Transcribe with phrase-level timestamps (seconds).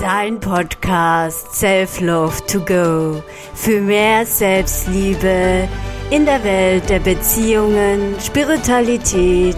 [0.00, 5.68] Dein Podcast Self-Love to Go für mehr Selbstliebe
[6.10, 9.56] in der Welt der Beziehungen, Spiritualität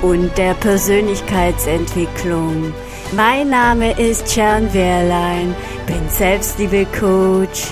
[0.00, 2.72] und der Persönlichkeitsentwicklung.
[3.14, 5.54] Mein Name ist Sharon Wehrlein,
[5.86, 7.66] bin Selbstliebe-Coach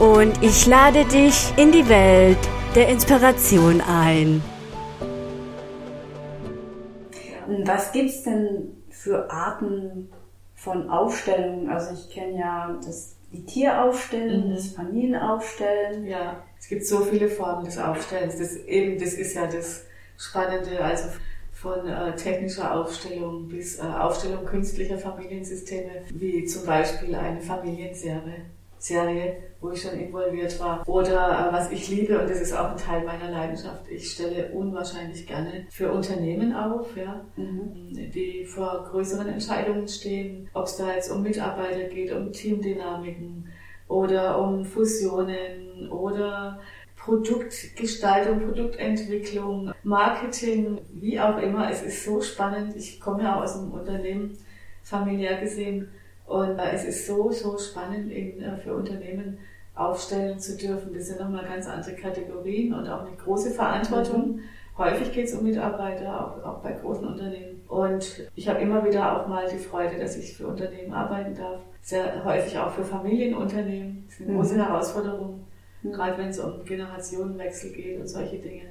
[0.00, 2.38] und ich lade dich in die Welt
[2.74, 4.42] der Inspiration ein.
[7.64, 10.08] Was gibt's denn für Arten
[10.60, 11.70] von Aufstellungen?
[11.70, 14.54] Also ich kenne ja das, die Tieraufstellen, mhm.
[14.54, 16.06] das Familienaufstellen.
[16.06, 18.38] Ja, es gibt so viele Formen des Aufstellens.
[18.38, 19.84] Das eben, das ist ja das
[20.18, 21.08] Spannende, also
[21.52, 28.46] von äh, technischer Aufstellung bis äh, Aufstellung künstlicher Familiensysteme, wie zum Beispiel eine Familienserie.
[28.80, 30.88] Serie, wo ich schon involviert war.
[30.88, 34.50] Oder äh, was ich liebe, und das ist auch ein Teil meiner Leidenschaft, ich stelle
[34.52, 38.10] unwahrscheinlich gerne für Unternehmen auf, ja, mhm.
[38.10, 43.48] die vor größeren Entscheidungen stehen, ob es da jetzt um Mitarbeiter geht, um Teamdynamiken
[43.86, 46.60] oder um Fusionen oder
[46.96, 51.70] Produktgestaltung, Produktentwicklung, Marketing, wie auch immer.
[51.70, 52.76] Es ist so spannend.
[52.76, 54.36] Ich komme ja aus einem Unternehmen,
[54.82, 55.88] familiär gesehen,
[56.30, 59.38] und äh, es ist so, so spannend eben äh, für Unternehmen
[59.74, 60.94] aufstellen zu dürfen.
[60.94, 64.36] Das sind nochmal ganz andere Kategorien und auch eine große Verantwortung.
[64.36, 64.40] Mhm.
[64.78, 67.62] Häufig geht es um Mitarbeiter, auch, auch bei großen Unternehmen.
[67.66, 71.62] Und ich habe immer wieder auch mal die Freude, dass ich für Unternehmen arbeiten darf.
[71.82, 74.04] Sehr häufig auch für Familienunternehmen.
[74.06, 74.62] Das ist eine große mhm.
[74.62, 75.46] Herausforderung,
[75.82, 75.92] mhm.
[75.92, 78.66] gerade wenn es um Generationenwechsel geht und solche Dinge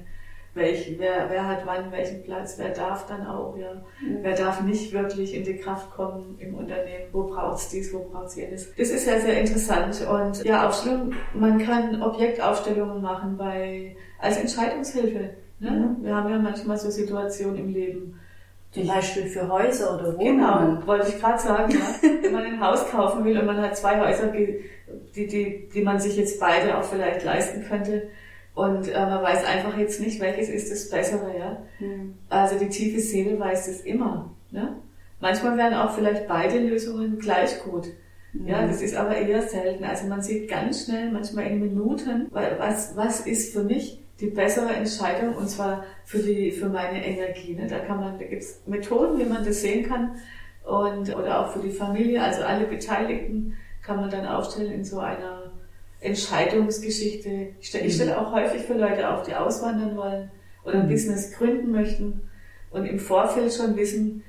[0.54, 3.74] welch, wer, wer hat wann welchen Platz, wer darf dann auch, ja.
[3.74, 4.18] Mhm.
[4.22, 8.34] Wer darf nicht wirklich in die Kraft kommen im Unternehmen, wo braucht's dies, wo braucht's
[8.34, 8.74] jenes.
[8.74, 15.30] Das ist ja sehr interessant und ja, Aufstellung, man kann Objektaufstellungen machen bei, als Entscheidungshilfe.
[15.60, 15.70] Ne?
[15.70, 16.04] Mhm.
[16.04, 18.20] Wir haben ja manchmal so Situationen im Leben,
[18.72, 20.76] zum Beispiel für Häuser oder Wohnungen.
[20.76, 21.72] Genau, wollte ich gerade sagen.
[21.72, 22.08] Ja.
[22.22, 25.98] Wenn man ein Haus kaufen will und man hat zwei Häuser, die, die, die man
[25.98, 28.10] sich jetzt beide auch vielleicht leisten könnte,
[28.60, 31.62] und äh, man weiß einfach jetzt nicht, welches ist das Bessere, ja.
[31.78, 32.14] Mhm.
[32.28, 34.34] Also die tiefe Seele weiß es immer.
[34.50, 34.76] Ne?
[35.18, 37.86] Manchmal wären auch vielleicht beide Lösungen gleich gut.
[38.34, 38.48] Mhm.
[38.48, 39.84] Ja, das ist aber eher selten.
[39.84, 44.74] Also man sieht ganz schnell, manchmal in Minuten, was, was ist für mich die bessere
[44.74, 47.54] Entscheidung und zwar für die, für meine Energie.
[47.54, 47.66] Ne?
[47.66, 50.16] Da kann man, da gibt's Methoden, wie man das sehen kann
[50.66, 54.98] und, oder auch für die Familie, also alle Beteiligten kann man dann aufstellen in so
[54.98, 55.39] einer
[56.00, 57.48] Entscheidungsgeschichte.
[57.60, 60.30] Ich stelle, ich stelle auch häufig für Leute auf, die auswandern wollen
[60.64, 60.90] oder ein mhm.
[60.90, 62.22] Business gründen möchten
[62.70, 64.22] und im Vorfeld schon wissen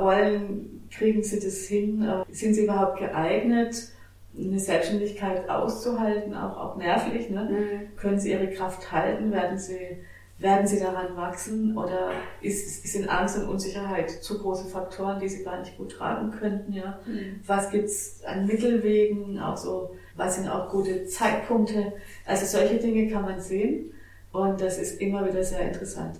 [0.00, 3.88] wollen, kriegen sie das hin, äh, sind sie überhaupt geeignet,
[4.36, 7.48] eine Selbstständigkeit auszuhalten, auch, auch nervlich, ne?
[7.50, 7.96] Mhm.
[7.96, 9.98] können sie ihre Kraft halten, werden sie,
[10.38, 15.42] werden sie daran wachsen oder ist, sind Angst und Unsicherheit zu große Faktoren, die sie
[15.42, 17.00] gar nicht gut tragen könnten, ja?
[17.06, 17.40] Mhm.
[17.46, 21.92] Was gibt's an Mittelwegen, auch so was sind auch gute Zeitpunkte.
[22.26, 23.92] Also solche Dinge kann man sehen
[24.32, 26.16] und das ist immer wieder sehr interessant.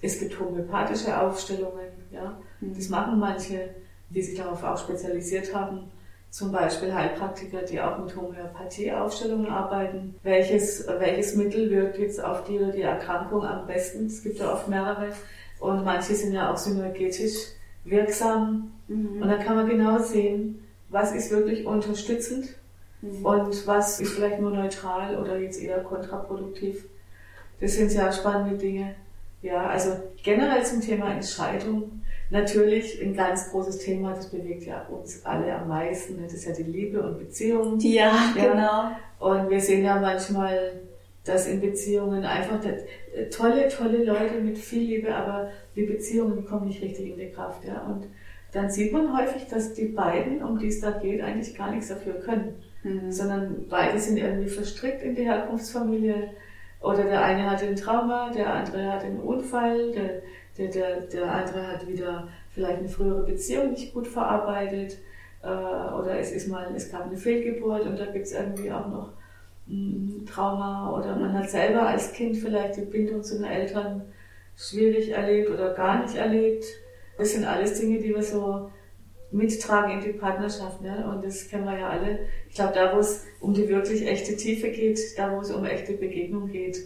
[0.00, 2.38] Es gibt homöopathische Aufstellungen, ja.
[2.60, 2.74] Mhm.
[2.74, 3.70] Das machen manche,
[4.10, 5.90] die sich darauf auch spezialisiert haben.
[6.30, 10.16] Zum Beispiel Heilpraktiker, die auch mit Homöopathie-Aufstellungen arbeiten.
[10.22, 14.06] Welches, welches Mittel wirkt jetzt auf die oder die Erkrankung am besten?
[14.06, 15.10] Es gibt ja oft mehrere.
[15.60, 17.34] Und manche sind ja auch synergetisch
[17.84, 18.72] wirksam.
[18.88, 19.22] Mhm.
[19.22, 22.48] Und dann kann man genau sehen, was ist wirklich unterstützend
[23.04, 23.24] Mhm.
[23.24, 26.86] Und was ist vielleicht nur neutral oder jetzt eher kontraproduktiv?
[27.60, 28.94] Das sind sehr spannende Dinge.
[29.42, 29.90] Ja, also
[30.22, 32.00] generell zum Thema Entscheidung.
[32.30, 36.22] Natürlich ein ganz großes Thema, das bewegt ja uns alle am meisten.
[36.22, 37.78] Das ist ja die Liebe und Beziehung.
[37.80, 38.96] Ja, ja.
[39.20, 39.34] genau.
[39.34, 40.80] Und wir sehen ja manchmal,
[41.24, 42.58] dass in Beziehungen einfach
[43.30, 47.64] tolle, tolle Leute mit viel Liebe, aber die Beziehungen kommen nicht richtig in die Kraft.
[47.64, 47.82] Ja?
[47.82, 48.06] Und
[48.52, 51.88] dann sieht man häufig, dass die beiden, um die es da geht, eigentlich gar nichts
[51.88, 52.54] dafür können
[52.84, 53.10] mhm.
[53.10, 56.30] sondern beide sind irgendwie verstrickt in die Herkunftsfamilie.
[56.80, 60.22] Oder der eine hat ein Trauma, der andere hat einen Unfall, der,
[60.58, 64.98] der, der, der andere hat wieder vielleicht eine frühere Beziehung nicht gut verarbeitet.
[65.42, 68.86] Äh, oder es ist mal, es gab eine Fehlgeburt und da gibt es irgendwie auch
[68.88, 69.12] noch
[69.66, 70.94] ein Trauma.
[70.96, 74.02] Oder man hat selber als Kind vielleicht die Bindung zu den Eltern
[74.56, 76.64] schwierig erlebt oder gar nicht erlebt.
[77.16, 78.70] Das sind alles Dinge, die wir so
[79.34, 80.80] mittragen in die Partnerschaft.
[80.80, 81.06] Ne?
[81.10, 82.20] Und das kennen wir ja alle.
[82.48, 85.64] Ich glaube, da, wo es um die wirklich echte Tiefe geht, da, wo es um
[85.64, 86.78] echte Begegnung geht,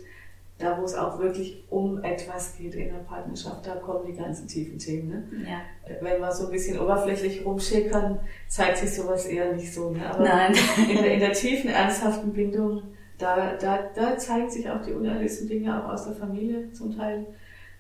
[0.59, 4.49] da, wo es auch wirklich um etwas geht in der Partnerschaft, da kommen die ganzen
[4.49, 5.09] tiefen Themen.
[5.09, 5.47] Ne?
[5.49, 5.61] Ja.
[6.01, 8.19] Wenn wir so ein bisschen oberflächlich rumschickern,
[8.49, 9.91] zeigt sich sowas eher nicht so.
[9.91, 10.11] Ne?
[10.11, 10.55] Aber Nein.
[10.89, 12.83] In, der, in der tiefen, ernsthaften Bindung,
[13.19, 17.27] da, da, da zeigen sich auch die unerlösten Dinge auch aus der Familie zum Teil.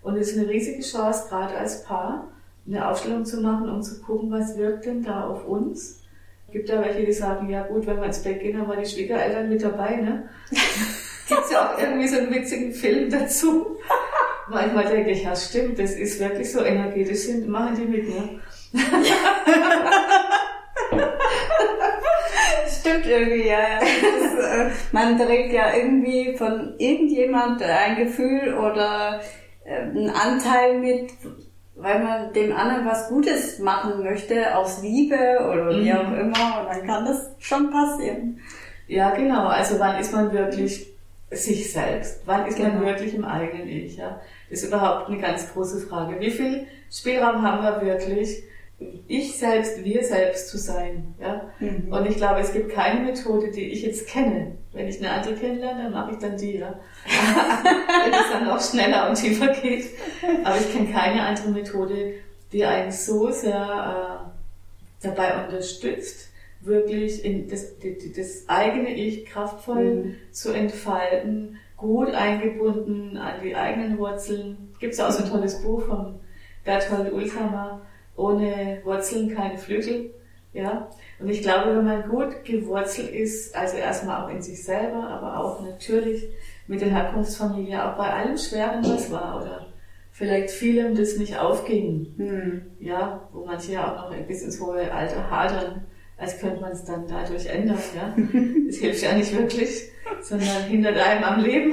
[0.02, 2.28] Und es ist eine riesige Chance, gerade als Paar,
[2.68, 5.98] eine Aufstellung zu machen, um zu gucken, was wirkt denn da auf uns,
[6.50, 8.88] Gibt ja welche, die sagen, ja gut, wenn wir ins Bett gehen, haben wir die
[8.88, 10.30] Schwiegereltern mit dabei, ne?
[11.28, 13.76] Gibt's ja auch irgendwie so einen witzigen Film dazu.
[14.48, 18.40] Manchmal denke ich, ja stimmt, das ist wirklich so energetisch, sind, machen die mit, ne?
[22.80, 23.78] Stimmt irgendwie, ja.
[23.80, 29.20] Das, äh, man trägt ja irgendwie von irgendjemand ein Gefühl oder
[29.66, 31.10] äh, einen Anteil mit,
[31.80, 35.16] weil man dem anderen was Gutes machen möchte, aus Liebe
[35.50, 35.96] oder wie Mhm.
[35.96, 36.60] auch immer.
[36.60, 38.40] Und dann kann das schon passieren.
[38.88, 39.46] Ja, genau.
[39.46, 40.86] Also wann ist man wirklich
[41.30, 42.22] sich selbst?
[42.26, 42.86] Wann ist man Genau.
[42.86, 43.96] wirklich im eigenen Ich?
[43.96, 44.20] Ja?
[44.50, 46.18] Ist überhaupt eine ganz große Frage.
[46.20, 48.42] Wie viel Spielraum haben wir wirklich,
[49.08, 51.14] ich selbst, wir selbst zu sein?
[51.20, 51.42] Ja?
[51.60, 51.92] Mhm.
[51.92, 54.52] Und ich glaube, es gibt keine Methode, die ich jetzt kenne.
[54.78, 56.58] Wenn ich eine andere kennenlerne, dann mache ich dann die.
[56.58, 56.78] Ja?
[58.04, 59.86] Wenn es dann noch schneller und tiefer geht.
[60.44, 62.12] Aber ich kenne keine andere Methode,
[62.52, 64.30] die einen so sehr
[65.02, 66.28] äh, dabei unterstützt,
[66.60, 67.72] wirklich in das,
[68.16, 70.14] das eigene Ich kraftvoll Mhm.
[70.30, 74.72] zu entfalten, gut eingebunden an die eigenen Wurzeln.
[74.78, 76.20] Gibt es auch so ein tolles Buch von
[76.64, 77.80] Berthold Ulsamer,
[78.16, 80.10] ohne Wurzeln keine Flügel.
[80.58, 80.88] Ja?
[81.20, 85.38] Und ich glaube, wenn man gut gewurzelt ist, also erstmal auch in sich selber, aber
[85.38, 86.28] auch natürlich
[86.66, 89.66] mit der Herkunftsfamilie, auch bei allem Schweren, was war, oder
[90.10, 92.62] vielleicht vielem, das nicht aufging, Hm.
[92.80, 96.84] ja, wo manche ja auch noch bis ins hohe Alter hadern, als könnte man es
[96.84, 98.12] dann dadurch ändern, ja.
[98.66, 99.90] Das hilft ja nicht wirklich,
[100.22, 101.72] sondern hindert einem am Leben.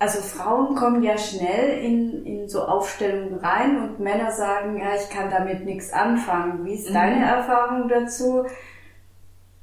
[0.00, 5.10] Also Frauen kommen ja schnell in, in so Aufstellungen rein und Männer sagen, ja, ich
[5.10, 6.64] kann damit nichts anfangen.
[6.64, 6.94] Wie ist Mhm.
[6.94, 8.46] deine Erfahrung dazu?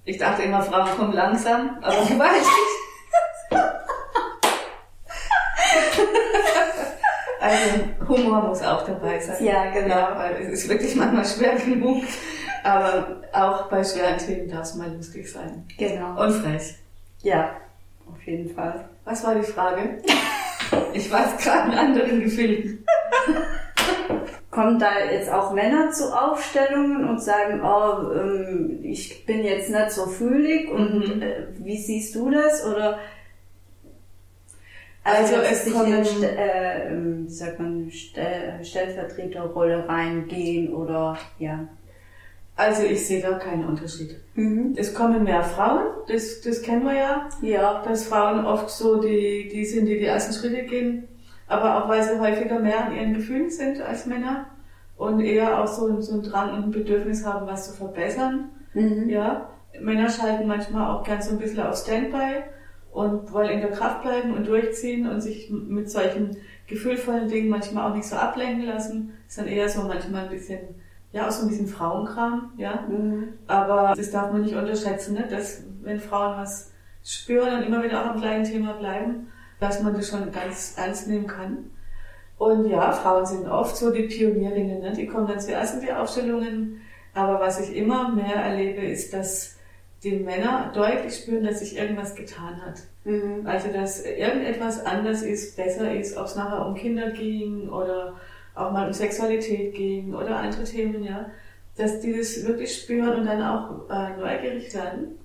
[0.04, 2.48] Ich dachte immer, Frauen kommen langsam, aber gewaltig.
[7.40, 9.44] Also Humor muss auch dabei sein.
[9.44, 9.88] Ja, genau.
[9.96, 12.04] Ja, weil es ist wirklich manchmal schwer genug.
[12.64, 15.66] Aber auch bei schweren Themen darf es mal lustig sein.
[15.78, 16.20] Genau.
[16.24, 16.76] Und frech.
[17.22, 17.52] Ja,
[18.12, 18.86] auf jeden Fall.
[19.06, 20.00] Was war die Frage?
[20.94, 22.84] Ich weiß gerade in anderen Gefilden.
[24.50, 29.92] Kommen da jetzt auch Männer zu Aufstellungen und sagen, oh, ähm, ich bin jetzt nicht
[29.92, 31.22] so fühlig und Mhm.
[31.22, 32.66] äh, wie siehst du das?
[32.66, 32.98] Oder
[35.04, 41.68] Also dass es kommen- in äh, ähm, wie sagt man, Stell Stellvertreterrolle reingehen oder ja.
[42.57, 44.16] Also ich sehe da keinen Unterschied.
[44.36, 44.74] Mhm.
[44.78, 47.84] Es kommen mehr Frauen, das, das kennen wir ja, Ja.
[47.84, 51.07] dass Frauen oft so die, die sind, die die ersten Schritte gehen,
[51.48, 54.46] aber auch weil sie häufiger mehr an ihren Gefühlen sind als Männer
[54.96, 58.50] und eher auch so, so einen Drang und ein Bedürfnis haben, was zu verbessern.
[58.74, 59.10] Mhm.
[59.10, 59.50] Ja,
[59.81, 62.44] Männer schalten manchmal auch gern so ein bisschen auf Standby
[62.94, 66.38] und wollen in der Kraft bleiben und durchziehen und sich mit solchen
[66.68, 69.12] gefühlvollen Dingen manchmal auch nicht so ablenken lassen.
[69.28, 70.60] Ist dann eher so manchmal ein bisschen,
[71.16, 72.84] ja, auch so ein bisschen Frauenkram, ja.
[72.90, 73.30] Mhm.
[73.48, 75.26] Aber das darf man nicht unterschätzen, ne?
[75.30, 76.74] dass wenn Frauen was
[77.06, 79.28] spüren und immer wieder auch am gleichen Thema bleiben,
[79.62, 81.72] dass man das schon ganz ernst nehmen kann.
[82.38, 84.92] Und ja, Frauen sind oft so die Pionierinnen, ne?
[84.92, 86.82] die kommen dann zuerst in die Aufstellungen.
[87.14, 89.56] Aber was ich immer mehr erlebe, ist, dass
[90.04, 92.82] die Männer deutlich spüren, dass sich irgendwas getan hat.
[93.06, 93.48] Mhm.
[93.48, 98.16] Also, dass irgendetwas anders ist, besser ist, ob es nachher um Kinder ging oder
[98.56, 101.30] auch mal um Sexualität ging oder andere Themen, ja.
[101.77, 105.20] Dass die das wirklich spüren und dann auch äh, neugierig werden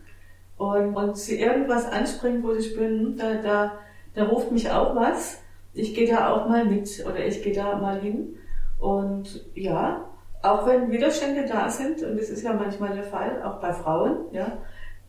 [0.60, 3.78] und, und sie irgendwas anspringen, wo sie spüren, hm, da, da,
[4.14, 5.40] da ruft mich auch was.
[5.72, 8.36] Ich gehe da auch mal mit oder ich gehe da mal hin.
[8.78, 10.04] Und ja,
[10.42, 14.26] auch wenn Widerstände da sind, und das ist ja manchmal der Fall, auch bei Frauen,
[14.32, 14.58] ja,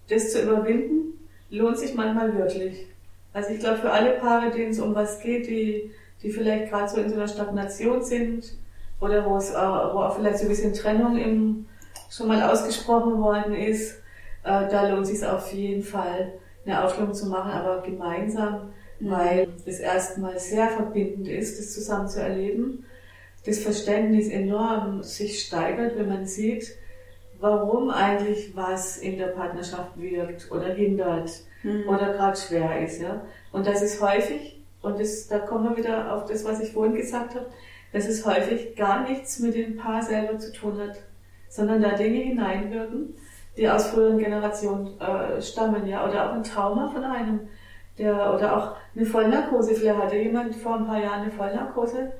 [0.09, 1.19] das zu überwinden,
[1.49, 2.87] lohnt sich manchmal wirklich.
[3.33, 5.91] Also ich glaube, für alle Paare, denen es um was geht, die,
[6.23, 8.53] die vielleicht gerade so in so einer Stagnation sind
[8.99, 11.65] oder wo es äh, wo auch vielleicht so ein bisschen Trennung im,
[12.09, 13.93] schon mal ausgesprochen worden ist,
[14.43, 16.33] äh, da lohnt sich auf jeden Fall
[16.65, 22.21] eine Aufstellung zu machen, aber gemeinsam, weil es erstmal sehr verbindend ist, das zusammen zu
[22.21, 22.85] erleben.
[23.45, 26.75] Das Verständnis enorm sich steigert, wenn man sieht,
[27.39, 31.31] warum eigentlich was in der Partnerschaft wirkt oder hindert
[31.63, 31.87] Mhm.
[31.87, 33.01] oder gerade schwer ist.
[33.01, 33.21] Ja?
[33.51, 36.95] Und das ist häufig, und das, da kommen wir wieder auf das, was ich vorhin
[36.95, 37.47] gesagt habe,
[37.93, 40.97] dass es häufig gar nichts mit dem Paar selber zu tun hat,
[41.49, 43.13] sondern da Dinge hineinwirken,
[43.57, 47.41] die aus früheren Generationen äh, stammen, ja, oder auch ein Trauma von einem,
[47.97, 49.75] der, oder auch eine Vollnarkose.
[49.75, 52.13] Vielleicht hatte jemand vor ein paar Jahren eine Vollnarkose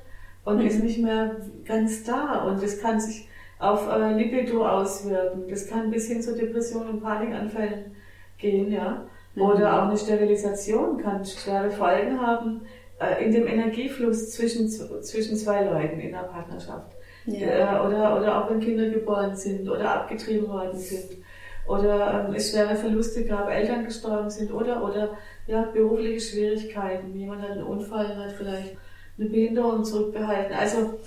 [0.44, 0.66] und Mhm.
[0.66, 3.28] ist nicht mehr ganz da und das kann sich
[3.58, 5.44] auf äh, Libido auswirken.
[5.48, 7.96] Das kann bis hin zu Depressionen und Panikanfällen
[8.36, 9.06] gehen, ja.
[9.36, 12.62] Oder auch eine Sterilisation kann schwere Folgen haben
[13.00, 16.92] äh, in dem Energiefluss zwischen, zwischen zwei Leuten in der Partnerschaft.
[17.26, 17.82] Ja.
[17.82, 21.22] Äh, oder, oder auch wenn Kinder geboren sind oder abgetrieben worden sind
[21.66, 27.42] oder ähm, es schwere Verluste gab, Eltern gestorben sind oder, oder ja, berufliche Schwierigkeiten, jemand
[27.42, 28.76] hat einen Unfall, hat vielleicht
[29.18, 30.56] eine Behinderung zurückbehalten.
[30.56, 30.98] Also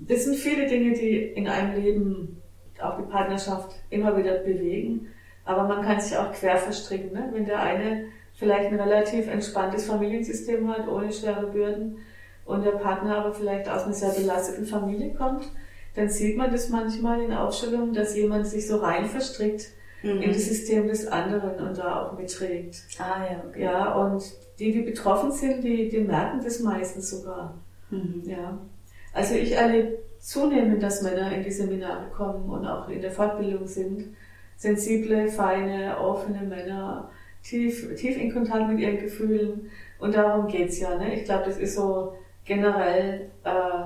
[0.00, 2.42] das sind viele Dinge, die in einem Leben
[2.80, 5.08] auch die Partnerschaft immer wieder bewegen.
[5.44, 7.12] Aber man kann sich auch quer verstricken.
[7.12, 7.28] Ne?
[7.32, 11.98] Wenn der eine vielleicht ein relativ entspanntes Familiensystem hat, ohne schwere Bürden,
[12.50, 15.44] und der Partner aber vielleicht aus einer sehr belasteten Familie kommt,
[15.94, 19.68] dann sieht man das manchmal in Aufstellungen, dass jemand sich so rein verstrickt
[20.02, 20.20] mhm.
[20.22, 22.82] in das System des anderen und da auch mitträgt.
[22.98, 23.62] Ah ja, okay.
[23.62, 24.22] Ja, und
[24.58, 27.54] die, die betroffen sind, die, die merken das meistens sogar.
[27.90, 28.22] Mhm.
[28.24, 28.58] Ja.
[29.12, 33.66] Also ich erlebe zunehmend, dass Männer in die Seminare kommen und auch in der Fortbildung
[33.66, 34.16] sind.
[34.60, 37.10] Sensible, feine, offene Männer,
[37.42, 39.70] tief, tief in Kontakt mit ihren Gefühlen.
[39.98, 40.98] Und darum geht's ja.
[40.98, 41.14] Ne?
[41.14, 42.12] Ich glaube, das ist so
[42.44, 43.84] generell äh,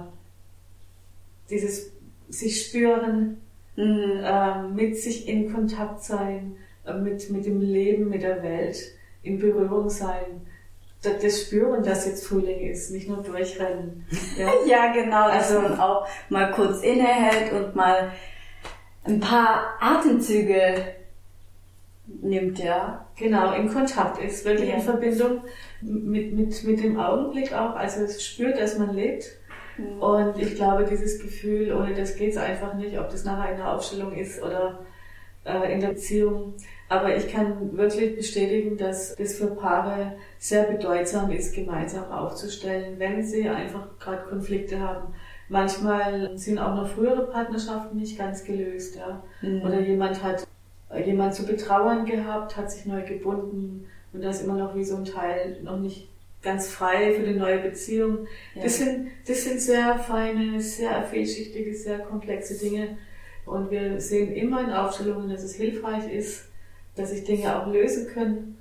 [1.48, 1.92] dieses
[2.28, 3.40] sich spüren,
[3.76, 4.20] mhm.
[4.24, 8.76] äh, mit sich in Kontakt sein, äh, mit, mit dem Leben, mit der Welt,
[9.22, 10.44] in Berührung sein.
[11.02, 14.04] Das, das Spüren, dass jetzt Frühling ist, nicht nur durchrennen.
[14.36, 18.10] Ja, ja genau, also man auch mal kurz innehält und mal
[19.04, 20.94] ein paar Atemzüge
[22.06, 23.06] nimmt, ja.
[23.16, 24.76] Genau, in Kontakt ist, wirklich ja.
[24.76, 25.42] in Verbindung
[25.80, 29.38] mit, mit, mit dem Augenblick auch, also es spürt, dass man lebt
[29.76, 30.02] Mhm.
[30.02, 33.58] Und ich glaube, dieses Gefühl, ohne das geht es einfach nicht, ob das nachher in
[33.58, 34.80] der Aufstellung ist oder
[35.44, 36.54] äh, in der Beziehung.
[36.88, 43.22] Aber ich kann wirklich bestätigen, dass das für Paare sehr bedeutsam ist, gemeinsam aufzustellen, wenn
[43.22, 45.14] sie einfach gerade Konflikte haben.
[45.48, 49.22] Manchmal sind auch noch frühere Partnerschaften nicht ganz gelöst, ja.
[49.42, 49.62] Mhm.
[49.62, 50.46] Oder jemand hat
[51.04, 54.96] jemand zu betrauern gehabt, hat sich neu gebunden und da ist immer noch wie so
[54.96, 56.08] ein Teil noch nicht
[56.42, 58.26] ganz frei für die neue Beziehung.
[58.54, 58.62] Ja.
[58.62, 62.98] Das, sind, das sind sehr feine, sehr vielschichtige, sehr komplexe Dinge.
[63.46, 66.48] Und wir sehen immer in Aufstellungen, dass es hilfreich ist,
[66.96, 68.58] dass sich Dinge auch lösen können.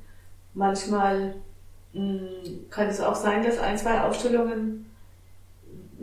[0.53, 1.35] Manchmal
[1.93, 4.82] mh, hm, kann es auch sein, dass ein, zwei Aufstellungen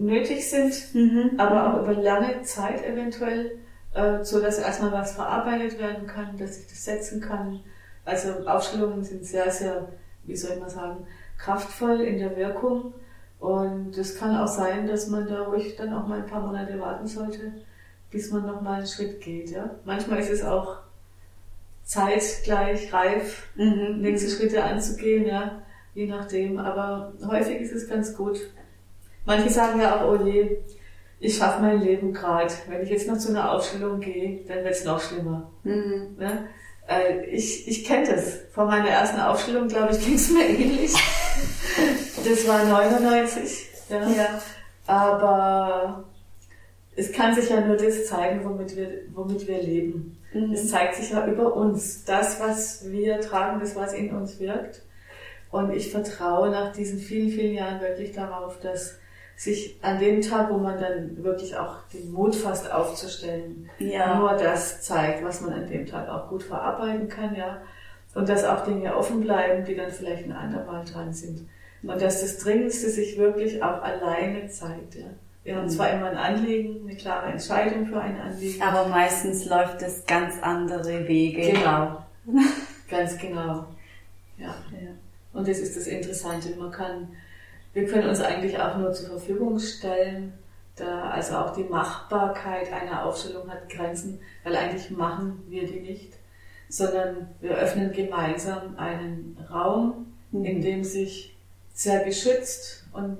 [0.00, 1.32] nötig sind, mhm.
[1.38, 3.58] aber auch über lange Zeit eventuell,
[3.94, 7.60] äh, so dass erstmal was verarbeitet werden kann, dass ich das setzen kann.
[8.04, 9.88] Also Aufstellungen sind sehr, sehr,
[10.24, 11.06] wie soll ich mal sagen,
[11.38, 12.94] kraftvoll in der Wirkung.
[13.38, 16.78] Und es kann auch sein, dass man da ruhig dann auch mal ein paar Monate
[16.80, 17.52] warten sollte,
[18.10, 19.50] bis man noch mal einen Schritt geht.
[19.50, 19.70] Ja?
[19.84, 20.78] Manchmal ist es auch
[21.84, 24.00] zeitgleich reif, mhm.
[24.00, 25.62] nächste Schritte anzugehen, ja?
[25.94, 26.58] je nachdem.
[26.58, 28.38] Aber häufig ist es ganz gut.
[29.24, 30.58] Manche sagen ja auch, oh je,
[31.20, 32.52] ich schaffe mein Leben gerade.
[32.68, 35.50] Wenn ich jetzt noch zu einer Aufstellung gehe, dann wird es noch schlimmer.
[35.64, 36.16] Mhm.
[36.18, 36.44] Ja?
[36.88, 38.38] Äh, ich ich kenne das.
[38.52, 40.92] Vor meiner ersten Aufstellung, glaube ich, ging es mir ähnlich.
[42.24, 43.68] Das war 99.
[43.90, 44.08] Ja.
[44.08, 44.42] ja.
[44.86, 46.04] Aber
[46.96, 50.18] es kann sich ja nur das zeigen, womit wir, womit wir leben.
[50.32, 50.52] Mhm.
[50.52, 52.04] Es zeigt sich ja über uns.
[52.04, 54.82] Das, was wir tragen, das, was in uns wirkt.
[55.50, 58.99] Und ich vertraue nach diesen vielen, vielen Jahren wirklich darauf, dass
[59.40, 64.18] sich an dem Tag, wo man dann wirklich auch den Mut fasst aufzustellen, ja.
[64.18, 67.56] nur das zeigt, was man an dem Tag auch gut verarbeiten kann, ja.
[68.14, 71.48] Und dass auch Dinge offen bleiben, die dann vielleicht ein andermal dran sind.
[71.82, 75.06] Und dass das Dringendste sich wirklich auch alleine zeigt, ja.
[75.42, 75.70] Wir haben mhm.
[75.70, 78.60] zwar immer ein Anliegen, eine klare Entscheidung für ein Anliegen.
[78.60, 81.52] Aber meistens läuft es ganz andere Wege.
[81.52, 82.04] Genau.
[82.90, 83.64] ganz genau.
[84.36, 84.54] Ja.
[84.70, 84.90] ja.
[85.32, 86.54] Und das ist das Interessante.
[86.56, 87.08] Man kann
[87.72, 90.32] wir können uns eigentlich auch nur zur Verfügung stellen.
[90.76, 96.14] Da, also auch die Machbarkeit einer Aufstellung hat Grenzen, weil eigentlich machen wir die nicht,
[96.68, 100.44] sondern wir öffnen gemeinsam einen Raum, mhm.
[100.44, 101.36] in dem sich
[101.74, 103.18] sehr geschützt und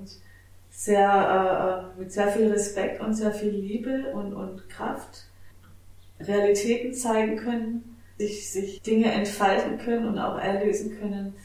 [0.71, 5.25] sehr, äh, mit sehr viel Respekt und sehr viel Liebe und, und Kraft
[6.19, 11.35] Realitäten zeigen können, sich, sich Dinge entfalten können und auch erlösen können,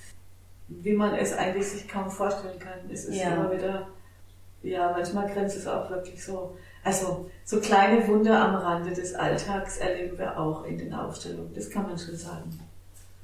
[0.69, 2.91] wie man es eigentlich sich kaum vorstellen kann.
[2.91, 3.35] Es ist ja.
[3.35, 3.87] immer wieder,
[4.63, 6.57] ja, manchmal grenzt es auch wirklich so.
[6.83, 11.53] Also so kleine Wunder am Rande des Alltags erleben wir auch in den Aufstellungen.
[11.55, 12.61] Das kann man schon sagen.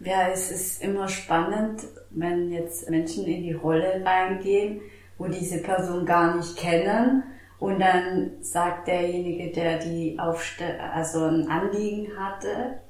[0.01, 4.81] Ja, es ist immer spannend, wenn jetzt Menschen in die Rolle reingehen,
[5.17, 7.23] wo diese Person gar nicht kennen
[7.61, 12.81] und dann sagt derjenige, der die Aufstell also ein Anliegen hatte,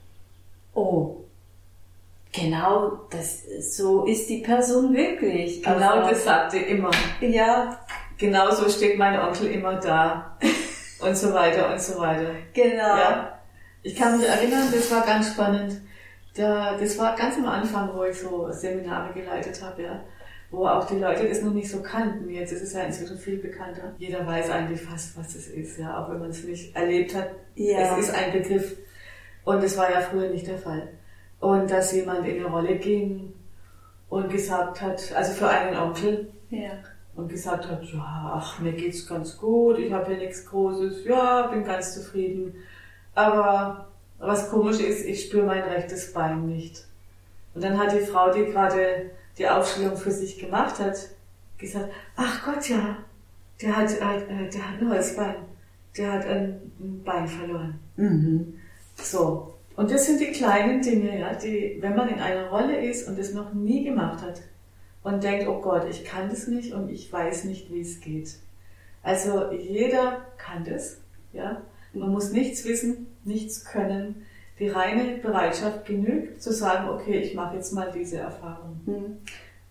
[0.73, 1.22] oh,
[2.33, 3.43] Genau, das,
[3.77, 5.63] so ist die Person wirklich.
[5.63, 6.91] Genau also, das sagt sie immer.
[7.21, 7.79] Ja.
[8.17, 10.39] Genau so steht mein Onkel immer da.
[11.01, 12.31] und so weiter und so weiter.
[12.55, 12.97] Genau.
[12.97, 13.39] Ja.
[13.83, 15.81] Ich kann mich erinnern, das war ganz spannend.
[16.35, 20.01] Da, das war ganz am Anfang, wo ich so Seminare geleitet habe, ja.
[20.51, 22.31] wo auch die Leute das noch nicht so kannten.
[22.31, 23.95] Jetzt ist es ja inzwischen viel bekannter.
[23.99, 27.31] Jeder weiß eigentlich fast, was es ist, ja, auch wenn man es nicht erlebt hat.
[27.57, 27.99] Ja.
[27.99, 28.77] Es ist ein Begriff.
[29.45, 30.89] Und es war ja früher nicht der Fall.
[31.43, 33.35] Und dass jemand in eine Rolle ging
[34.09, 36.71] und gesagt hat, also für einen Onkel, ja.
[37.17, 41.49] und gesagt hat, ja, ach, mir geht's ganz gut, ich habe hier nichts Großes, ja,
[41.49, 42.55] bin ganz zufrieden.
[43.17, 43.89] Aber
[44.21, 46.87] was komisch ist, ich spüre mein rechtes Bein nicht.
[47.57, 50.97] Und dann hat die Frau, die gerade die Aufstellung für sich gemacht hat,
[51.59, 52.99] gesagt, ach Gott, ja,
[53.61, 55.35] der hat, äh, der hat ein Holzbein,
[55.97, 57.81] der hat ein, ein Bein verloren.
[57.97, 58.61] Mhm.
[58.95, 59.52] So.
[59.77, 63.19] Und das sind die kleinen Dinge, ja, die, wenn man in einer Rolle ist und
[63.19, 64.43] es noch nie gemacht hat
[65.03, 68.37] und denkt, oh Gott, ich kann das nicht und ich weiß nicht, wie es geht.
[69.03, 71.01] Also jeder kann das,
[71.33, 71.63] ja.
[71.95, 74.27] Man muss nichts wissen, nichts können.
[74.59, 78.81] Die reine Bereitschaft genügt, zu sagen, okay, ich mache jetzt mal diese Erfahrung.
[78.87, 79.19] Hm.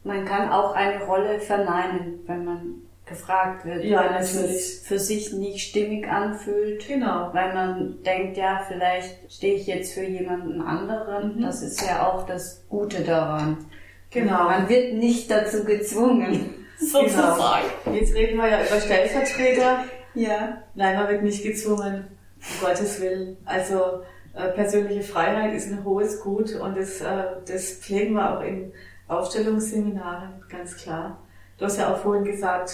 [0.04, 5.34] Man kann auch eine Rolle verneinen, wenn man gefragt wird, ja, weil es für sich
[5.34, 6.88] nicht stimmig anfühlt.
[6.88, 7.30] Genau.
[7.34, 11.38] Weil man denkt, ja, vielleicht stehe ich jetzt für jemanden anderen.
[11.38, 11.42] Mhm.
[11.42, 13.66] Das ist ja auch das Gute daran.
[14.12, 14.46] Genau.
[14.46, 16.56] Man wird nicht dazu gezwungen.
[16.78, 17.66] Sozusagen.
[17.86, 17.98] Genau.
[17.98, 19.86] Jetzt reden wir ja über Stellvertreter.
[20.14, 20.64] Ja.
[20.74, 23.38] Nein, man wird nicht gezwungen, um Gottes Willen.
[23.46, 24.02] Also
[24.34, 28.72] äh, persönliche Freiheit ist ein hohes Gut und das, äh, das pflegen wir auch in
[29.08, 31.20] Aufstellungsseminaren, ganz klar.
[31.62, 32.72] Du hast ja auch vorhin gesagt,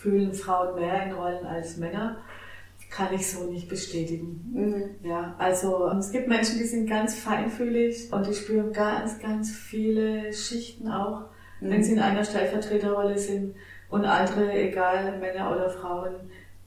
[0.00, 2.18] fühlen Frauen mehr in Rollen als Männer.
[2.88, 4.52] Kann ich so nicht bestätigen.
[5.02, 5.08] Mhm.
[5.08, 10.32] Ja, also es gibt Menschen, die sind ganz feinfühlig und die spüren ganz, ganz viele
[10.32, 11.22] Schichten auch,
[11.60, 11.70] mhm.
[11.70, 13.56] wenn sie in einer Stellvertreterrolle sind
[13.88, 16.14] und andere, egal Männer oder Frauen,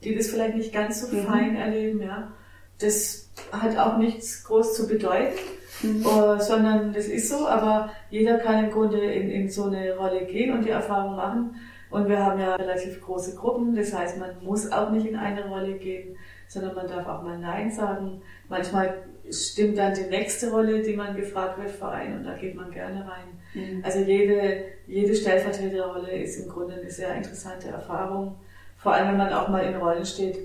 [0.04, 1.24] die das vielleicht nicht ganz so mhm.
[1.24, 2.34] fein erleben, ja.
[2.80, 5.38] Das hat auch nichts groß zu bedeuten,
[5.82, 6.04] mhm.
[6.06, 10.24] uh, sondern das ist so, aber jeder kann im Grunde in, in so eine Rolle
[10.24, 11.56] gehen und die Erfahrung machen.
[11.90, 15.46] Und wir haben ja relativ große Gruppen, das heißt, man muss auch nicht in eine
[15.46, 16.16] Rolle gehen,
[16.48, 18.22] sondern man darf auch mal Nein sagen.
[18.48, 18.94] Manchmal
[19.30, 23.00] stimmt dann die nächste Rolle, die man gefragt wird, verein und da geht man gerne
[23.00, 23.38] rein.
[23.54, 23.84] Mhm.
[23.84, 28.36] Also jede, jede Stellvertreterrolle ist im Grunde eine sehr interessante Erfahrung
[28.82, 30.36] vor allem, wenn man auch mal in Rollen steht,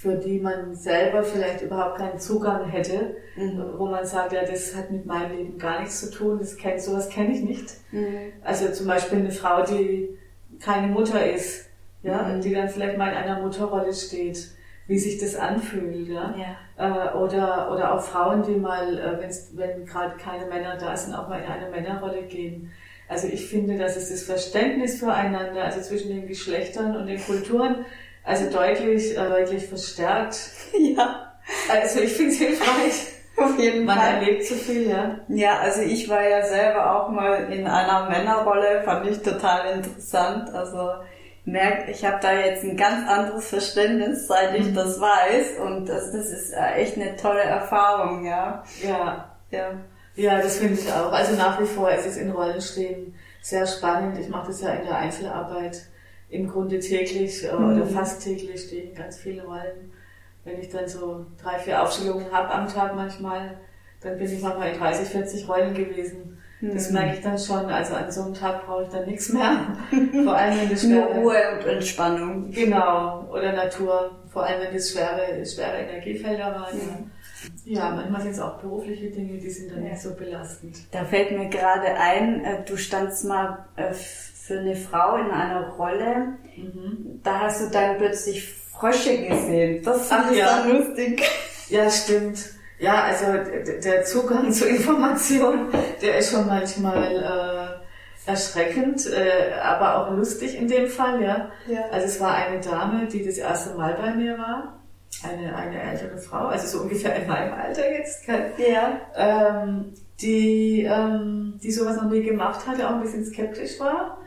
[0.00, 3.64] für die man selber vielleicht überhaupt keinen Zugang hätte, mhm.
[3.78, 6.78] wo man sagt, ja, das hat mit meinem Leben gar nichts zu tun, das kenn,
[6.78, 7.74] sowas kenne ich nicht.
[7.90, 8.32] Mhm.
[8.44, 10.16] Also zum Beispiel eine Frau, die
[10.60, 11.68] keine Mutter ist,
[12.04, 12.40] ja, mhm.
[12.40, 14.52] die dann vielleicht mal in einer Mutterrolle steht,
[14.86, 16.32] wie sich das anfühlt, ja.
[16.36, 16.56] ja.
[16.76, 21.28] Äh, oder, oder auch Frauen, die mal, äh, wenn gerade keine Männer da sind, auch
[21.28, 22.70] mal in eine Männerrolle gehen.
[23.08, 27.84] Also ich finde, dass es das Verständnis füreinander, also zwischen den Geschlechtern und den Kulturen,
[28.28, 30.38] also deutlich, äh, deutlich verstärkt.
[30.78, 31.32] Ja.
[31.70, 33.06] Also ich finde es hilfreich.
[33.38, 34.12] Auf jeden Man Fall.
[34.12, 35.18] Man erlebt so viel, ja.
[35.28, 40.52] Ja, also ich war ja selber auch mal in einer Männerrolle, fand ich total interessant.
[40.52, 40.90] Also
[41.46, 44.74] merke, ich habe da jetzt ein ganz anderes Verständnis, seit ich mhm.
[44.74, 45.58] das weiß.
[45.64, 48.62] Und das, das ist äh, echt eine tolle Erfahrung, ja.
[48.82, 49.34] Ja.
[49.50, 49.70] Ja.
[50.16, 51.12] Ja, das finde ich auch.
[51.12, 54.18] Also nach wie vor ist es in Rollen stehen sehr spannend.
[54.18, 55.80] Ich mache das ja in der Einzelarbeit
[56.30, 57.72] im Grunde täglich äh, mhm.
[57.72, 59.92] oder fast täglich stehen ganz viele Rollen.
[60.44, 63.58] Wenn ich dann so drei, vier Aufstellungen habe am Tag manchmal,
[64.00, 66.38] dann bin ich manchmal in 30, 40 Rollen gewesen.
[66.60, 66.94] Das mhm.
[66.94, 67.66] merke ich dann schon.
[67.66, 69.76] Also an so einem Tag brauche ich dann nichts mehr.
[70.24, 71.14] Vor allem wenn das schwere...
[71.14, 72.50] Nur Ruhe und Entspannung.
[72.50, 73.28] Genau.
[73.30, 74.10] Oder Natur.
[74.32, 76.76] Vor allem wenn das schwere, schwere Energiefelder waren.
[76.76, 77.10] Mhm.
[77.64, 79.90] Ja, manchmal sind es auch berufliche Dinge, die sind dann ja.
[79.90, 80.76] nicht so belastend.
[80.90, 83.92] Da fällt mir gerade ein, äh, du standst mal äh,
[84.48, 87.20] für eine Frau in einer Rolle, mhm.
[87.22, 89.82] da hast du dann plötzlich Frösche gesehen.
[89.84, 90.62] Das fand ich ja.
[90.62, 91.22] dann lustig.
[91.70, 92.38] Ja, stimmt.
[92.78, 93.26] Ja, also
[93.82, 95.68] der Zugang zur Information,
[96.00, 97.82] der ist schon manchmal
[98.26, 101.50] äh, erschreckend, äh, aber auch lustig in dem Fall, ja.
[101.66, 101.82] ja.
[101.92, 104.78] Also es war eine Dame, die das erste Mal bei mir war
[105.22, 109.00] eine, eine ältere Frau, also so ungefähr in meinem Alter jetzt, ja.
[109.14, 114.18] ähm, die, ähm, die sowas noch nie gemacht hatte, auch ein bisschen skeptisch war.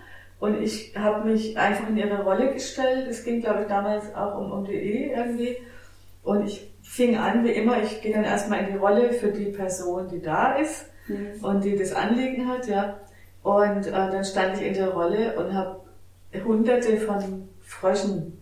[0.41, 3.07] Und ich habe mich einfach in ihre Rolle gestellt.
[3.07, 5.55] Es ging, glaube ich, damals auch um, um die Ehe irgendwie.
[6.23, 9.51] Und ich fing an, wie immer, ich gehe dann erstmal in die Rolle für die
[9.51, 11.45] Person, die da ist mhm.
[11.45, 12.99] und die das Anliegen hat, ja.
[13.43, 15.81] Und äh, dann stand ich in der Rolle und habe
[16.43, 18.41] hunderte von Fröschen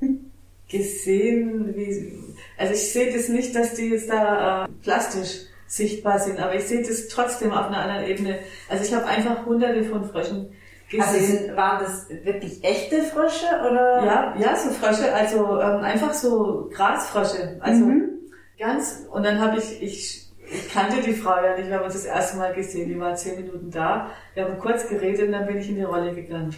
[0.70, 2.10] gesehen, wie,
[2.56, 6.64] also ich sehe das nicht, dass die jetzt da äh, plastisch sichtbar sind, aber ich
[6.64, 8.38] sehe das trotzdem auf einer anderen Ebene.
[8.70, 10.63] Also ich habe einfach hunderte von Fröschen gesehen.
[11.00, 14.04] Also sind, waren das wirklich echte Frösche oder?
[14.04, 18.10] Ja, ja, so Frösche, also ähm, einfach so Grasfrösche, also mhm.
[18.58, 19.06] ganz.
[19.10, 22.04] Und dann habe ich, ich ich kannte die Frau ja nicht, wir haben uns das
[22.04, 25.58] erste Mal gesehen, die war zehn Minuten da, wir haben kurz geredet und dann bin
[25.58, 26.54] ich in die Rolle gegangen.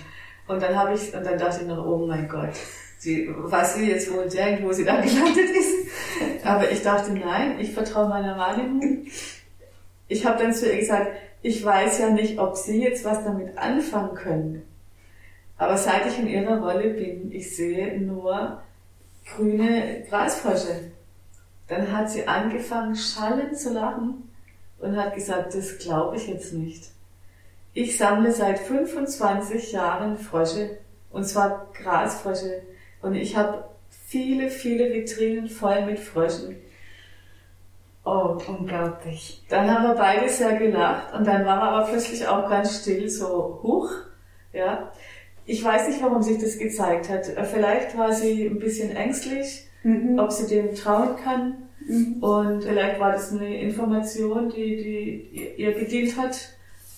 [0.48, 2.50] Und dann habe ich, und dann dachte ich noch, oh mein Gott,
[2.98, 5.88] sie, was sie jetzt wohl denkt, wo sie da gelandet ist.
[6.44, 9.06] Aber ich dachte, nein, ich vertraue meiner Wahrnehmung.
[10.08, 11.08] Ich habe dann zu ihr gesagt,
[11.46, 14.62] ich weiß ja nicht, ob Sie jetzt was damit anfangen können.
[15.56, 18.62] Aber seit ich in Ihrer Rolle bin, ich sehe nur
[19.24, 20.90] grüne Grasfrösche.
[21.68, 24.28] Dann hat sie angefangen, schallend zu lachen
[24.80, 26.90] und hat gesagt, das glaube ich jetzt nicht.
[27.74, 30.78] Ich sammle seit 25 Jahren Frösche,
[31.10, 32.62] und zwar Grasfrösche.
[33.02, 36.56] Und ich habe viele, viele Vitrinen voll mit Fröschen.
[38.06, 39.42] Oh, unglaublich.
[39.48, 43.08] Dann haben wir beide sehr gelacht und dann war er aber plötzlich auch ganz still,
[43.08, 43.90] so hoch.
[44.52, 44.92] Ja.
[45.44, 47.26] Ich weiß nicht, warum sich das gezeigt hat.
[47.26, 50.20] Vielleicht war sie ein bisschen ängstlich, mhm.
[50.20, 51.68] ob sie dem trauen kann.
[51.84, 52.22] Mhm.
[52.22, 56.38] Und vielleicht war das eine Information, die, die ihr gedient hat,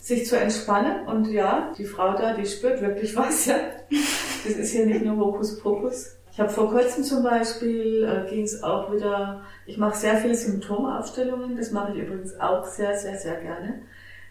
[0.03, 1.07] sich zu entspannen.
[1.07, 3.47] Und ja, die Frau da, die spürt wirklich was.
[3.47, 3.57] Ja.
[4.45, 6.18] Das ist hier nicht nur Hokuspokus.
[6.39, 10.37] Ich habe vor kurzem zum Beispiel, äh, ging es auch wieder, ich mache sehr viele
[10.37, 13.81] Symptomaufstellungen, das mache ich übrigens auch sehr, sehr, sehr gerne,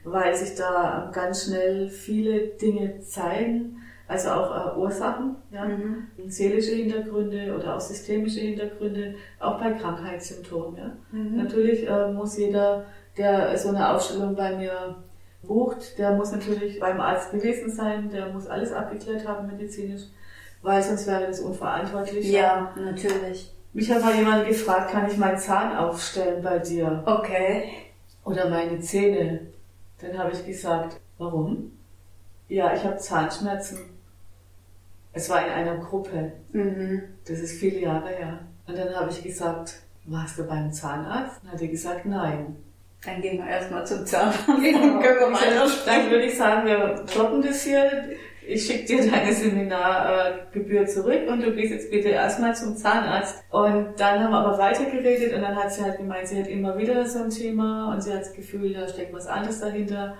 [0.05, 6.07] weil sich da ganz schnell viele Dinge zeigen, also auch äh, Ursachen, ja, mhm.
[6.27, 10.77] seelische Hintergründe oder auch systemische Hintergründe, auch bei Krankheitssymptomen.
[10.77, 10.97] Ja.
[11.11, 11.35] Mhm.
[11.35, 12.85] Natürlich äh, muss jeder,
[13.17, 14.95] der so eine Aufstellung bei mir
[15.43, 20.03] bucht, der muss natürlich beim Arzt gewesen sein, der muss alles abgeklärt haben medizinisch
[20.61, 22.29] weil sonst wäre das unverantwortlich.
[22.29, 23.53] Ja, natürlich.
[23.73, 27.03] Mich hat mal jemand gefragt, kann ich meinen Zahn aufstellen bei dir?
[27.05, 27.69] Okay.
[28.23, 29.47] Oder meine Zähne.
[30.01, 31.71] Dann habe ich gesagt, warum?
[32.47, 33.79] Ja, ich habe Zahnschmerzen.
[35.13, 36.33] Es war in einer Gruppe.
[36.51, 37.03] Mhm.
[37.27, 38.39] Das ist viele Jahre her.
[38.67, 41.41] Und dann habe ich gesagt, warst du beim Zahnarzt?
[41.43, 42.55] Dann hat er gesagt, nein.
[43.05, 44.39] Dann gehen wir erstmal zum Zahnarzt.
[44.47, 47.89] Dann können wir weiter Dann würde ich sagen, wir kloppen das hier
[48.47, 53.43] ich schicke dir deine Seminargebühr zurück und du gehst jetzt bitte erstmal zum Zahnarzt.
[53.51, 56.77] Und dann haben wir aber weitergeredet und dann hat sie halt gemeint, sie hat immer
[56.77, 60.15] wieder so ein Thema und sie hat das Gefühl, da steckt was anderes dahinter.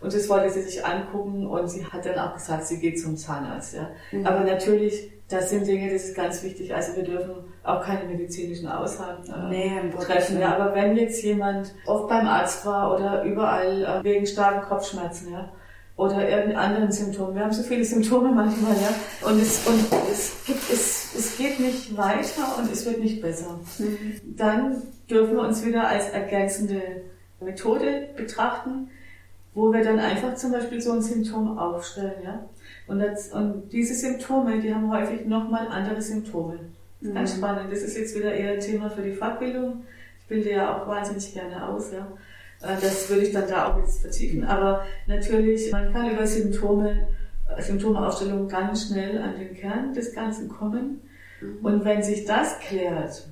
[0.00, 3.16] Und das wollte sie sich angucken und sie hat dann auch gesagt, sie geht zum
[3.16, 3.74] Zahnarzt.
[3.74, 3.90] Ja.
[4.12, 4.26] Mhm.
[4.26, 6.74] Aber natürlich, das sind Dinge, das ist ganz wichtig.
[6.74, 10.40] Also wir dürfen auch keine medizinischen Aussagen äh, nee, treffen.
[10.40, 10.56] Ja.
[10.56, 15.52] Aber wenn jetzt jemand oft beim Arzt war oder überall äh, wegen starken Kopfschmerzen, ja,
[15.98, 17.34] oder irgendeinen anderen Symptomen.
[17.34, 19.28] Wir haben so viele Symptome manchmal, ja.
[19.28, 23.58] Und es, und es, gibt, es, es geht nicht weiter und es wird nicht besser.
[23.78, 24.20] Mhm.
[24.36, 26.80] Dann dürfen wir uns wieder als ergänzende
[27.40, 28.90] Methode betrachten,
[29.54, 32.48] wo wir dann einfach zum Beispiel so ein Symptom aufstellen, ja.
[32.86, 36.60] Und, das, und diese Symptome, die haben häufig nochmal andere Symptome.
[37.00, 37.14] Mhm.
[37.14, 37.72] Ganz spannend.
[37.72, 39.82] Das ist jetzt wieder eher ein Thema für die Fortbildung.
[40.20, 42.06] Ich bilde ja auch wahnsinnig gerne aus, ja.
[42.62, 44.44] Äh, das würde ich dann da auch jetzt vertiefen.
[44.44, 47.08] Aber natürlich, man kann über Symptome,
[47.56, 51.00] äh, Symptomeaufstellung ganz schnell an den Kern des Ganzen kommen.
[51.40, 51.58] Mhm.
[51.64, 53.28] Und wenn sich das klärt,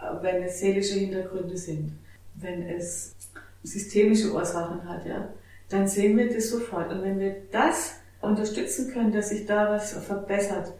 [0.00, 1.92] äh, wenn es seelische Hintergründe sind,
[2.36, 3.14] wenn es
[3.62, 5.28] systemische Ursachen hat, ja,
[5.68, 6.92] dann sehen wir das sofort.
[6.92, 10.72] Und wenn wir das unterstützen können, dass sich da was verbessert,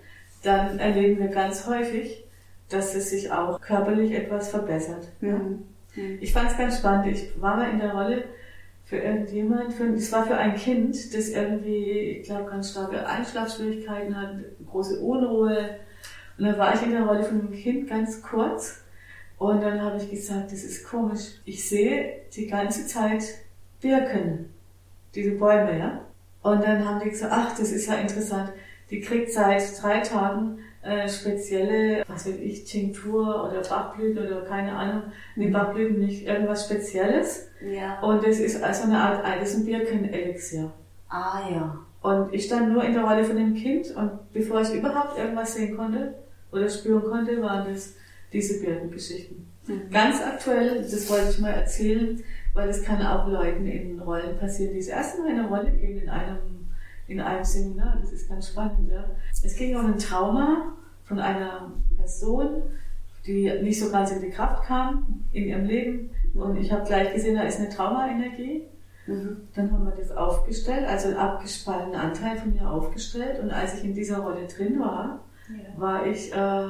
[0.43, 2.25] dann erleben wir ganz häufig,
[2.69, 5.09] dass es sich auch körperlich etwas verbessert.
[5.21, 5.65] Mhm.
[5.97, 6.19] Mhm.
[6.21, 7.07] Ich fand es ganz spannend.
[7.07, 8.25] Ich war mal in der Rolle
[8.85, 14.17] für irgendjemand, für, es war für ein Kind, das irgendwie, ich glaube, ganz starke Einschlafschwierigkeiten
[14.17, 15.79] hat, große Unruhe.
[16.39, 18.83] Und dann war ich in der Rolle von einem Kind ganz kurz.
[19.39, 21.41] Und dann habe ich gesagt, das ist komisch.
[21.45, 23.25] Ich sehe die ganze Zeit
[23.81, 24.51] Birken,
[25.15, 26.01] diese Bäume, ja.
[26.43, 28.53] Und dann haben die gesagt, ach, das ist ja interessant.
[28.91, 34.75] Die kriegt seit drei Tagen äh, spezielle, was weiß ich, Tinktur oder Bachblüten oder keine
[34.75, 35.03] Ahnung,
[35.37, 35.53] die mhm.
[35.53, 37.49] Bachblüten nicht, irgendwas Spezielles.
[37.63, 38.01] Ja.
[38.01, 40.71] Und das ist also eine Art, ein Birkenelixier.
[41.09, 41.79] Ah ja.
[42.03, 45.55] Und ich stand nur in der Rolle von dem Kind und bevor ich überhaupt irgendwas
[45.55, 46.15] sehen konnte
[46.53, 47.95] oder spüren konnte, waren das
[48.33, 49.47] diese Birkengeschichten.
[49.67, 49.91] Mhm.
[49.91, 54.75] Ganz aktuell, das wollte ich mal erzählen, weil es kann auch Leuten in Rollen passieren,
[54.75, 56.39] die das erste Mal in eine Rolle gehen in einem
[57.07, 57.99] in einem Seminar.
[58.01, 58.91] Das ist ganz spannend.
[58.91, 59.05] Ja.
[59.43, 60.73] Es ging um ein Trauma
[61.05, 62.63] von einer Person,
[63.27, 66.11] die nicht so ganz in die Kraft kam in ihrem Leben.
[66.35, 68.63] Und ich habe gleich gesehen, da ist eine Traumaenergie.
[69.07, 69.37] Mhm.
[69.55, 73.41] Dann haben wir das aufgestellt, also einen abgespaltenen Anteil von mir aufgestellt.
[73.41, 75.81] Und als ich in dieser Rolle drin war, ja.
[75.81, 76.69] war ich, äh,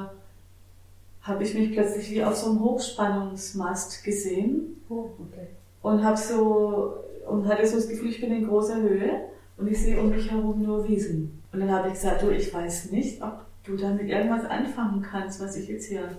[1.21, 4.81] habe ich mich plötzlich wie auf so einem Hochspannungsmast gesehen.
[4.89, 5.47] Oh, okay.
[5.81, 6.95] Und habe so,
[7.27, 10.29] und hatte so das Gefühl, ich bin in großer Höhe und ich sehe um mich
[10.29, 11.41] herum nur Wiesen.
[11.51, 15.41] Und dann habe ich gesagt, du, ich weiß nicht, ob du damit irgendwas anfangen kannst,
[15.41, 16.09] was ich jetzt hier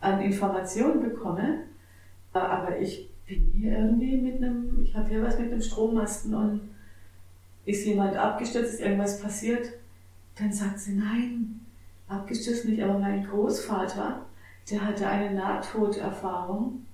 [0.00, 1.60] an Informationen bekomme.
[2.32, 6.60] Aber ich bin hier irgendwie mit einem, ich habe hier was mit einem Strommasten und
[7.64, 9.68] ist jemand abgestürzt, ist irgendwas passiert,
[10.36, 11.60] dann sagt sie, nein,
[12.08, 14.26] abgestürzt nicht, aber mein Großvater,
[14.70, 16.84] der hatte eine Nahtoderfahrung,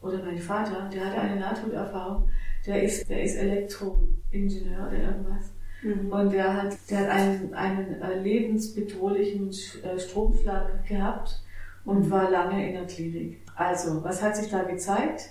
[0.00, 2.28] oder mein Vater, der hatte eine Nahtoderfahrung,
[2.66, 5.52] der ist, der ist Elektroingenieur oder irgendwas.
[5.82, 6.12] Mhm.
[6.12, 11.42] Und der hat, der hat einen, einen äh, lebensbedrohlichen äh, Stromschlag gehabt
[11.84, 12.10] und mhm.
[12.10, 13.40] war lange in der Klinik.
[13.54, 15.30] Also, was hat sich da gezeigt?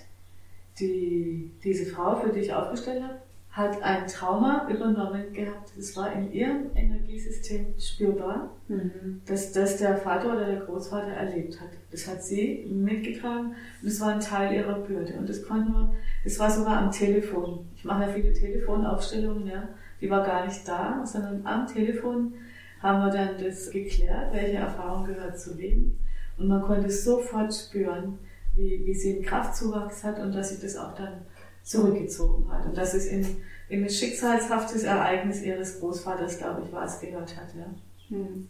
[0.78, 3.20] Die, diese Frau, für die ich aufgestellt habe,
[3.54, 5.70] hat ein Trauma übernommen gehabt.
[5.76, 9.20] Das war in ihrem Energiesystem spürbar, mhm.
[9.26, 11.68] dass das der Vater oder der Großvater erlebt hat.
[11.92, 15.14] Das hat sie mitgetragen und es war ein Teil ihrer Bürde.
[15.14, 17.64] Und das konnten wir, das war sogar am Telefon.
[17.76, 19.68] Ich mache ja viele Telefonaufstellungen, ja.
[20.00, 22.34] Die war gar nicht da, sondern am Telefon
[22.82, 25.96] haben wir dann das geklärt, welche Erfahrung gehört zu wem.
[26.36, 28.18] Und man konnte sofort spüren,
[28.56, 31.22] wie, wie sie einen Kraftzuwachs hat und dass sie das auch dann
[31.64, 32.66] zurückgezogen hat.
[32.66, 33.26] Und dass es in,
[33.68, 37.48] in ein schicksalshaftes Ereignis ihres Großvaters, glaube ich, war es gehört hat.
[37.56, 37.66] Ja.
[38.10, 38.48] Hm.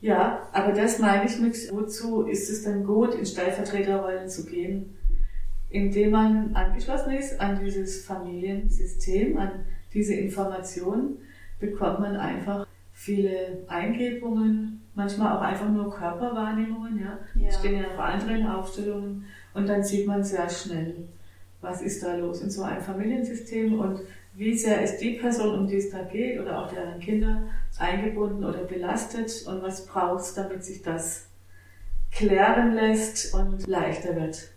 [0.00, 4.96] ja, aber das meine ich mit, wozu ist es dann gut, in Stellvertreterrollen zu gehen,
[5.68, 11.18] indem man angeschlossen ist an dieses Familiensystem, an diese Information,
[11.60, 17.18] bekommt man einfach viele Eingebungen, manchmal auch einfach nur Körperwahrnehmungen, ja.
[17.34, 17.52] ja.
[17.52, 20.94] Stehen ja noch anderen Aufstellungen und dann sieht man sehr schnell,
[21.60, 24.00] was ist da los in so einem Familiensystem und
[24.34, 27.44] wie sehr ist die Person, um die es da geht, oder auch deren Kinder
[27.78, 31.26] eingebunden oder belastet und was braucht es, damit sich das
[32.12, 34.50] klären lässt und leichter wird.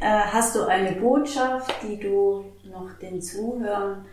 [0.00, 4.04] Äh, hast du eine Botschaft, die du noch den Zuhörern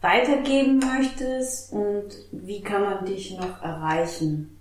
[0.00, 4.58] weitergeben möchtest und wie kann man dich noch erreichen?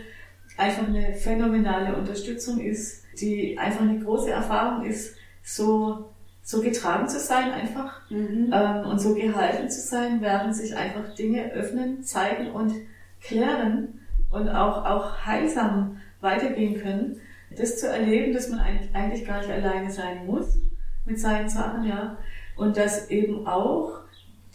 [0.56, 6.10] einfach eine phänomenale Unterstützung ist, die einfach eine große Erfahrung ist, so,
[6.42, 8.50] so getragen zu sein einfach mhm.
[8.52, 12.72] ähm, und so gehalten zu sein, während sich einfach Dinge öffnen, zeigen und
[13.20, 14.00] klären
[14.30, 17.20] und auch, auch heilsam weitergehen können.
[17.56, 18.60] Das zu erleben, dass man
[18.92, 20.58] eigentlich, gar nicht alleine sein muss
[21.04, 22.18] mit seinen Sachen, ja.
[22.56, 24.00] Und dass eben auch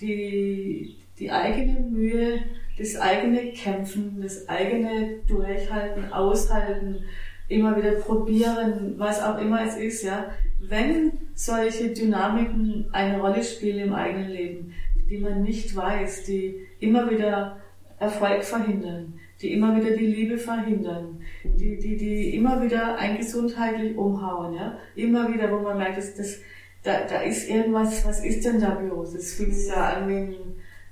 [0.02, 2.39] die, die eigene Mühe,
[2.78, 7.04] das eigene Kämpfen, das eigene Durchhalten, Aushalten,
[7.49, 10.31] immer wieder probieren, was auch immer es ist, ja.
[10.62, 14.73] Wenn solche Dynamiken eine Rolle spielen im eigenen Leben,
[15.09, 17.57] die man nicht weiß, die immer wieder
[17.97, 23.97] Erfolg verhindern, die immer wieder die Liebe verhindern, die, die, die immer wieder ein gesundheitlich
[23.97, 24.77] umhauen, ja.
[24.95, 26.39] Immer wieder, wo man merkt, dass das,
[26.83, 29.13] da, da ist irgendwas, was ist denn da bloß?
[29.13, 30.38] Das fühlt sich ja an wie,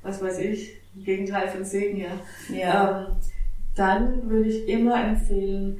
[0.01, 2.19] was weiß ich, Gegenteil von Segen, ja.
[2.51, 3.07] ja.
[3.09, 3.15] Ähm,
[3.75, 5.79] dann würde ich immer empfehlen,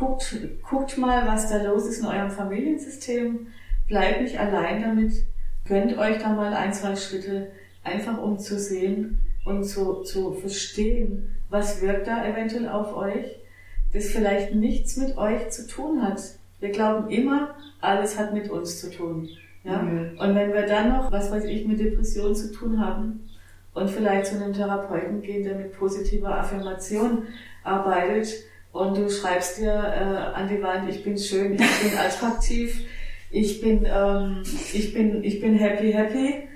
[0.00, 3.48] Guckt, guckt mal, was da los ist in eurem Familiensystem.
[3.86, 5.12] Bleibt nicht allein damit.
[5.66, 7.48] Gönnt euch da mal ein, zwei Schritte,
[7.84, 13.26] einfach um zu sehen und zu, zu verstehen, was wirkt da eventuell auf euch,
[13.92, 16.22] das vielleicht nichts mit euch zu tun hat.
[16.60, 19.28] Wir glauben immer, alles hat mit uns zu tun.
[19.64, 19.82] Ja?
[19.82, 20.18] Mhm.
[20.18, 23.28] Und wenn wir dann noch, was weiß ich, mit Depressionen zu tun haben
[23.74, 27.26] und vielleicht zu einem Therapeuten gehen, der mit positiver Affirmation
[27.64, 32.84] arbeitet, und du schreibst dir äh, an die Wand, ich bin schön, ich bin attraktiv,
[33.30, 36.48] ich bin, ähm, ich bin, ich bin happy, happy,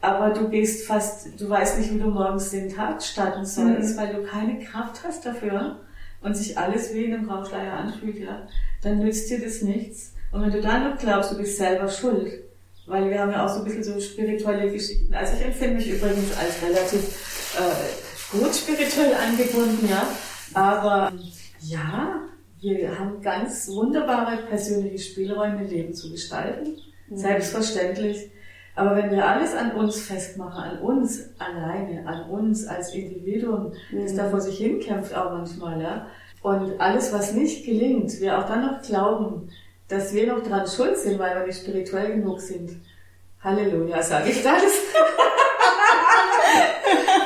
[0.00, 4.00] aber du gehst fast, du weißt nicht, wie du morgens den Tag starten sollst, mhm.
[4.00, 5.80] weil du keine Kraft hast dafür
[6.20, 8.46] und sich alles wie in einem Raumschleier anfühlt, ja,
[8.82, 10.14] dann nützt dir das nichts.
[10.32, 12.44] Und wenn du dann noch glaubst, du bist selber schuld,
[12.86, 15.14] weil wir haben ja auch so ein bisschen so spirituelle Geschichten.
[15.14, 20.06] Also ich empfinde mich übrigens als relativ äh, gut spirituell angebunden, ja,
[20.54, 21.12] aber
[21.68, 22.20] ja,
[22.60, 26.76] wir haben ganz wunderbare persönliche Spielräume, Leben zu gestalten.
[27.08, 27.16] Mhm.
[27.16, 28.30] Selbstverständlich.
[28.76, 34.02] Aber wenn wir alles an uns festmachen, an uns alleine, an uns als Individuum, mhm.
[34.02, 36.06] das da vor sich hinkämpft auch manchmal, ja,
[36.42, 39.48] und alles, was nicht gelingt, wir auch dann noch glauben,
[39.88, 42.70] dass wir noch dran schuld sind, weil wir nicht spirituell genug sind.
[43.42, 44.62] Halleluja, sage ich das.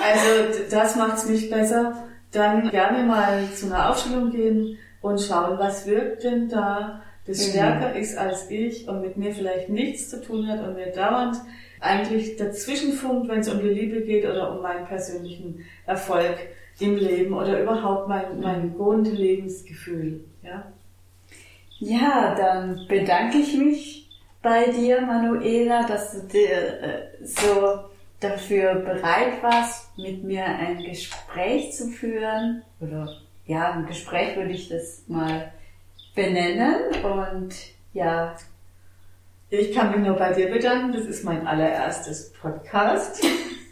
[0.03, 2.09] also das macht's nicht besser.
[2.33, 7.51] Dann gerne mal zu einer Aufstellung gehen und schauen, was wirkt denn da, das mhm.
[7.51, 11.37] stärker ist als ich und mit mir vielleicht nichts zu tun hat und mir dauernd
[11.81, 16.37] eigentlich dazwischen funkt, wenn es um die Liebe geht oder um meinen persönlichen Erfolg
[16.81, 20.25] im Leben oder überhaupt mein, mein Grundlebensgefühl.
[20.43, 20.73] Ja?
[21.79, 24.11] ja, dann bedanke ich mich
[24.43, 27.88] bei dir, Manuela, dass du dir äh, so
[28.21, 32.63] dafür bereit warst, mit mir ein Gespräch zu führen.
[32.81, 33.09] Oder
[33.47, 35.53] ja, ein Gespräch würde ich das mal
[36.15, 37.05] benennen.
[37.05, 37.55] Und
[37.93, 38.37] ja.
[39.51, 40.93] Ich kann mich nur bei dir bedanken.
[40.93, 43.25] Das ist mein allererstes Podcast.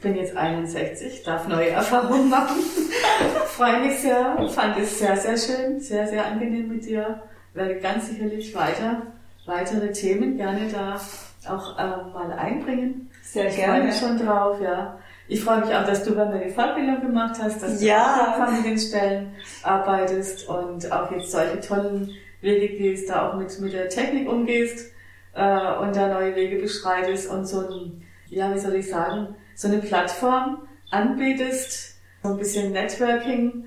[0.02, 2.56] Bin jetzt 61, darf neue Erfahrungen machen.
[3.46, 4.48] Freue mich sehr.
[4.48, 7.22] Fand es sehr, sehr schön, sehr, sehr angenehm mit dir.
[7.52, 9.02] Werde ganz sicherlich weiter
[9.46, 11.00] weitere Themen gerne da
[11.48, 13.10] auch äh, mal einbringen.
[13.26, 13.88] Sehr ich gerne.
[13.90, 14.98] Ich freue mich schon drauf, ja.
[15.28, 18.34] Ich freue mich auch, dass du bei mir die Fortbildung gemacht hast, dass ja.
[18.36, 19.34] du an Familienstellen
[19.64, 24.92] arbeitest und auch jetzt solche tollen Wege gehst, da auch mit, mit der Technik umgehst
[25.34, 29.66] äh, und da neue Wege beschreitest und so ein, ja, wie soll ich sagen, so
[29.66, 33.64] eine Plattform anbietest, so ein bisschen Networking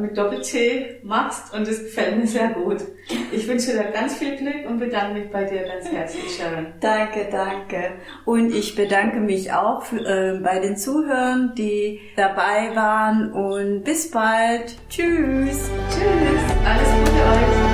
[0.00, 2.78] mit Doppel-T machst und das gefällt mir sehr gut.
[3.32, 6.66] Ich wünsche dir ganz viel Glück und bedanke mich bei dir ganz herzlich, Sharon.
[6.80, 7.92] Danke, danke.
[8.24, 14.10] Und ich bedanke mich auch für, äh, bei den Zuhörern, die dabei waren und bis
[14.10, 14.76] bald.
[14.88, 15.70] Tschüss.
[15.90, 16.42] Tschüss.
[16.64, 17.67] Alles Gute euch.